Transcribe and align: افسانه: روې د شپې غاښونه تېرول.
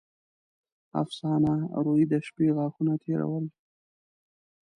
افسانه: 1.03 1.55
روې 1.83 2.03
د 2.11 2.13
شپې 2.27 2.47
غاښونه 2.55 2.93
تېرول. 3.05 3.45